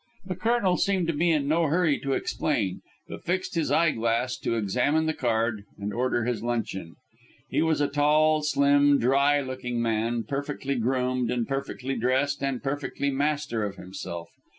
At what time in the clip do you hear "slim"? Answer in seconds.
8.41-8.97